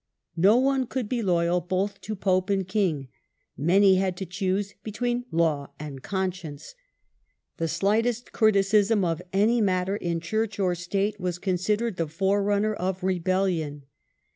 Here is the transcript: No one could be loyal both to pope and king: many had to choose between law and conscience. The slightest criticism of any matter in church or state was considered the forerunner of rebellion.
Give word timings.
No 0.37 0.57
one 0.57 0.87
could 0.87 1.07
be 1.07 1.21
loyal 1.21 1.61
both 1.61 2.01
to 2.01 2.15
pope 2.15 2.49
and 2.49 2.67
king: 2.67 3.09
many 3.55 3.97
had 3.97 4.17
to 4.17 4.25
choose 4.25 4.73
between 4.81 5.25
law 5.29 5.73
and 5.79 6.01
conscience. 6.01 6.73
The 7.57 7.67
slightest 7.67 8.31
criticism 8.31 9.05
of 9.05 9.21
any 9.31 9.61
matter 9.61 9.95
in 9.95 10.19
church 10.19 10.57
or 10.59 10.73
state 10.73 11.19
was 11.19 11.37
considered 11.37 11.97
the 11.97 12.07
forerunner 12.07 12.73
of 12.73 13.03
rebellion. 13.03 13.83